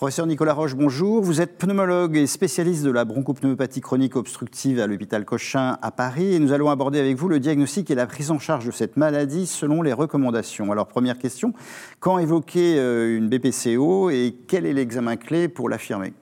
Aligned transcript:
Professeur 0.00 0.26
Nicolas 0.26 0.54
Roche, 0.54 0.76
bonjour. 0.76 1.22
Vous 1.22 1.42
êtes 1.42 1.58
pneumologue 1.58 2.16
et 2.16 2.26
spécialiste 2.26 2.84
de 2.84 2.90
la 2.90 3.04
bronchopneumopathie 3.04 3.82
chronique 3.82 4.16
obstructive 4.16 4.80
à 4.80 4.86
l'hôpital 4.86 5.26
Cochin 5.26 5.76
à 5.82 5.90
Paris. 5.90 6.36
Et 6.36 6.38
nous 6.38 6.52
allons 6.52 6.70
aborder 6.70 6.98
avec 6.98 7.18
vous 7.18 7.28
le 7.28 7.38
diagnostic 7.38 7.90
et 7.90 7.94
la 7.94 8.06
prise 8.06 8.30
en 8.30 8.38
charge 8.38 8.64
de 8.64 8.70
cette 8.70 8.96
maladie 8.96 9.46
selon 9.46 9.82
les 9.82 9.92
recommandations. 9.92 10.72
Alors, 10.72 10.86
première 10.86 11.18
question, 11.18 11.52
quand 11.98 12.18
évoquer 12.18 12.78
euh, 12.78 13.18
une 13.18 13.28
BPCO 13.28 14.08
et 14.08 14.34
quel 14.48 14.64
est 14.64 14.72
l'examen 14.72 15.16
clé 15.16 15.48
pour 15.48 15.68
l'affirmer? 15.68 16.14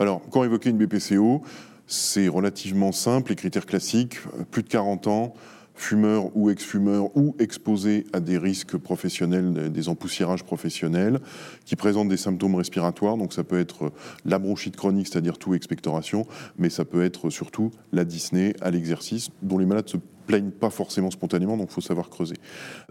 Alors, 0.00 0.20
quand 0.32 0.42
évoquer 0.42 0.70
une 0.70 0.78
BPCO, 0.78 1.42
c'est 1.86 2.26
relativement 2.26 2.90
simple, 2.90 3.30
les 3.30 3.36
critères 3.36 3.66
classiques, 3.66 4.18
plus 4.50 4.64
de 4.64 4.68
40 4.68 5.06
ans, 5.06 5.34
fumeurs 5.76 6.36
ou 6.36 6.50
ex-fumeurs 6.50 7.16
ou 7.16 7.36
exposés 7.38 8.06
à 8.12 8.20
des 8.20 8.38
risques 8.38 8.76
professionnels, 8.76 9.70
des 9.70 9.88
empoussiérages 9.88 10.42
professionnels, 10.42 11.20
qui 11.64 11.76
présentent 11.76 12.08
des 12.08 12.16
symptômes 12.16 12.54
respiratoires. 12.54 13.16
Donc 13.16 13.32
ça 13.32 13.44
peut 13.44 13.60
être 13.60 13.92
la 14.24 14.38
bronchite 14.38 14.76
chronique, 14.76 15.08
c'est-à-dire 15.08 15.38
tout 15.38 15.54
expectoration, 15.54 16.26
mais 16.58 16.70
ça 16.70 16.84
peut 16.84 17.04
être 17.04 17.30
surtout 17.30 17.70
la 17.92 18.04
dyspnée 18.04 18.54
à 18.60 18.70
l'exercice, 18.70 19.28
dont 19.42 19.58
les 19.58 19.66
malades 19.66 19.88
se 19.88 19.98
plaignent 20.26 20.50
pas 20.50 20.70
forcément 20.70 21.10
spontanément, 21.10 21.56
donc 21.56 21.68
il 21.70 21.74
faut 21.74 21.80
savoir 21.80 22.10
creuser. 22.10 22.34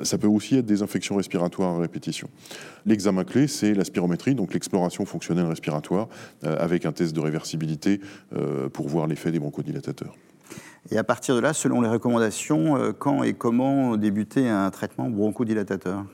Ça 0.01 0.17
peut 0.17 0.27
aussi 0.27 0.55
être 0.55 0.65
des 0.65 0.81
infections 0.81 1.15
respiratoires 1.17 1.75
à 1.75 1.79
répétition. 1.79 2.29
L'examen 2.85 3.25
clé, 3.25 3.47
c'est 3.47 3.73
la 3.73 3.83
spirométrie, 3.83 4.35
donc 4.35 4.53
l'exploration 4.53 5.05
fonctionnelle 5.05 5.45
respiratoire, 5.45 6.07
euh, 6.45 6.55
avec 6.59 6.85
un 6.85 6.93
test 6.93 7.13
de 7.13 7.19
réversibilité 7.19 7.99
euh, 8.33 8.69
pour 8.69 8.87
voir 8.87 9.07
l'effet 9.07 9.31
des 9.31 9.39
bronchodilatateurs. 9.39 10.15
Et 10.91 10.97
à 10.97 11.03
partir 11.03 11.35
de 11.35 11.39
là, 11.39 11.53
selon 11.53 11.81
les 11.81 11.89
recommandations, 11.89 12.77
euh, 12.77 12.91
quand 12.91 13.23
et 13.23 13.33
comment 13.33 13.97
débuter 13.97 14.47
un 14.47 14.69
traitement 14.69 15.09
bronchodilatateur 15.09 16.05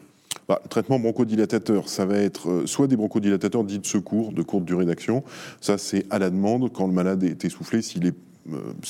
bah, 0.48 0.62
traitement 0.70 1.00
bronchodilatateur, 1.00 1.88
ça 1.88 2.06
va 2.06 2.18
être 2.18 2.50
euh, 2.50 2.66
soit 2.66 2.88
des 2.88 2.96
bronchodilatateurs 2.96 3.64
dits 3.64 3.80
de 3.80 3.86
secours, 3.86 4.34
de 4.34 4.42
courte 4.42 4.66
durée 4.66 4.86
d'action. 4.86 5.24
Ça, 5.60 5.78
c'est 5.78 6.06
à 6.10 6.20
la 6.20 6.30
demande 6.30 6.72
quand 6.74 6.88
le 6.88 6.94
malade 6.94 7.24
est 7.24 7.46
essoufflé, 7.46 7.82
s'il 7.82 8.06
est 8.06 8.16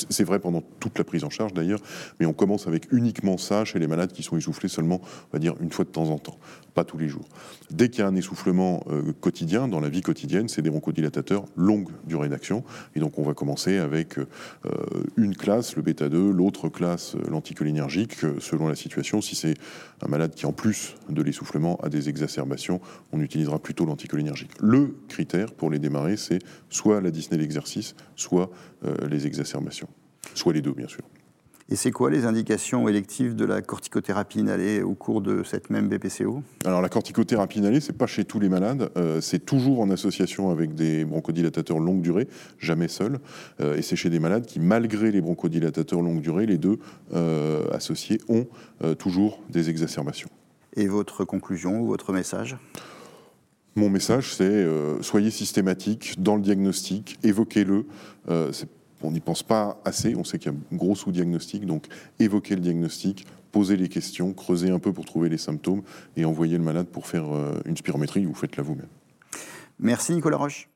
c'est 0.10 0.24
vrai 0.24 0.40
pendant 0.40 0.62
toute 0.80 0.98
la 0.98 1.04
prise 1.04 1.24
en 1.24 1.30
charge 1.30 1.54
d'ailleurs, 1.54 1.80
mais 2.20 2.26
on 2.26 2.34
commence 2.34 2.68
avec 2.68 2.92
uniquement 2.92 3.38
ça 3.38 3.66
chez 3.66 3.80
les 3.80 3.88
malades 3.88 4.12
qui 4.12 4.24
sont 4.24 4.38
essoufflés 4.38 4.70
seulement, 4.70 5.02
on 5.04 5.34
va 5.34 5.40
dire, 5.40 5.56
une 5.60 5.72
fois 5.72 5.86
de 5.86 5.90
temps 5.90 6.10
en 6.10 6.18
temps, 6.18 6.38
pas 6.74 6.84
tous 6.84 6.98
les 6.98 7.08
jours. 7.08 7.28
Dès 7.70 7.90
qu'il 7.90 8.00
y 8.00 8.04
a 8.04 8.08
un 8.08 8.16
essoufflement 8.16 8.84
euh, 8.90 9.14
quotidien, 9.20 9.68
dans 9.68 9.80
la 9.80 9.90
vie 9.90 10.02
quotidienne, 10.02 10.48
c'est 10.48 10.62
des 10.62 10.70
bronchodilatateurs 10.70 11.46
longue 11.56 11.90
durée 12.06 12.30
d'action. 12.30 12.64
Et 12.96 13.00
donc 13.00 13.20
on 13.20 13.24
va 13.24 13.34
commencer 13.34 13.78
avec 13.78 14.18
euh, 14.18 14.26
une 15.18 15.36
classe, 15.36 15.76
le 15.76 15.82
bêta-2, 15.82 16.32
l'autre 16.32 16.70
classe, 16.70 17.16
l'anticholinergique, 17.30 18.16
selon 18.40 18.68
la 18.68 18.76
situation. 18.76 19.22
Si 19.22 19.36
c'est 19.36 19.56
un 20.02 20.08
malade 20.08 20.34
qui, 20.34 20.46
en 20.46 20.54
plus 20.54 20.96
de 21.10 21.22
l'essoufflement, 21.22 21.78
a 21.84 21.90
des 21.90 22.10
exacerbations, 22.10 22.82
on 23.12 23.22
utilisera 23.22 23.60
plutôt 23.60 23.86
l'anticholinergique. 23.86 24.52
Le 24.62 24.96
critère 25.08 25.52
pour 25.52 25.70
les 25.70 25.80
démarrer, 25.80 26.18
c'est 26.18 26.40
soit 26.70 27.02
la 27.02 27.12
dyspnée 27.12 27.38
d'exercice, 27.38 27.96
soit 28.16 28.50
les 29.08 29.28
exercices 29.42 29.84
Soit 30.34 30.54
les 30.54 30.62
deux, 30.62 30.72
bien 30.72 30.88
sûr. 30.88 31.04
Et 31.72 31.78
c'est 31.78 31.92
quoi 31.92 32.10
les 32.10 32.26
indications 32.26 32.90
électives 32.90 33.34
de 33.34 33.46
la 33.46 33.62
corticothérapie 33.62 34.40
inhalée 34.40 34.82
au 34.82 34.94
cours 34.94 35.22
de 35.22 35.42
cette 35.44 35.70
même 35.70 35.88
BPCO 35.88 36.44
Alors 36.66 36.82
la 36.82 36.90
corticothérapie 36.90 37.60
inhalée, 37.60 37.80
c'est 37.80 37.98
pas 37.98 38.08
chez 38.08 38.26
tous 38.26 38.42
les 38.42 38.50
malades, 38.50 38.92
euh, 38.98 39.22
c'est 39.22 39.40
toujours 39.40 39.80
en 39.80 39.90
association 39.90 40.50
avec 40.50 40.76
des 40.76 41.06
bronchodilatateurs 41.06 41.80
longue 41.80 42.02
durée, 42.02 42.28
jamais 42.60 42.90
seul, 42.90 43.20
euh, 43.62 43.78
et 43.78 43.82
c'est 43.84 43.96
chez 43.96 44.10
des 44.10 44.20
malades 44.20 44.46
qui, 44.46 44.60
malgré 44.60 45.12
les 45.12 45.22
bronchodilatateurs 45.22 46.02
longue 46.02 46.20
durée, 46.20 46.46
les 46.46 46.58
deux 46.58 46.78
euh, 47.14 47.66
associés 47.72 48.20
ont 48.28 48.48
toujours 49.00 49.40
des 49.50 49.70
exacerbations. 49.70 50.30
Et 50.76 50.88
votre 50.88 51.24
conclusion 51.24 51.80
ou 51.80 51.88
votre 51.88 52.12
message? 52.12 52.58
Mon 53.76 53.90
message, 53.90 54.36
c'est 54.36 54.68
soyez 55.02 55.32
systématique 55.32 56.16
dans 56.18 56.36
le 56.36 56.42
diagnostic, 56.42 57.18
évoquez-le. 57.24 57.86
c'est 58.52 58.68
on 59.04 59.12
n'y 59.12 59.20
pense 59.20 59.44
pas 59.44 59.80
assez, 59.86 60.16
on 60.16 60.24
sait 60.24 60.40
qu'il 60.40 60.52
y 60.52 60.56
a 60.56 60.58
un 60.58 60.76
gros 60.76 60.96
sous-diagnostic, 60.96 61.66
donc 61.66 61.88
évoquer 62.20 62.56
le 62.56 62.62
diagnostic, 62.62 63.26
poser 63.52 63.78
les 63.78 63.90
questions, 63.90 64.34
creuser 64.34 64.70
un 64.70 64.80
peu 64.80 64.94
pour 64.94 65.06
trouver 65.06 65.30
les 65.30 65.38
symptômes 65.38 65.84
et 66.16 66.26
envoyer 66.26 66.58
le 66.58 66.64
malade 66.64 66.88
pour 66.88 67.08
faire 67.08 67.34
euh, 67.34 67.60
une 67.66 67.78
spirométrie, 67.78 68.26
vous 68.26 68.34
faites-la 68.34 68.64
vous-même. 68.64 68.88
Merci 69.80 70.14
Nicolas 70.14 70.38
Roche. 70.38 70.72